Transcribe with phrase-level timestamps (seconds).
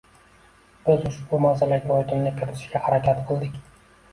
[0.87, 3.63] Biz ushbu masalaga oydinlik kiritishga harakat qildik.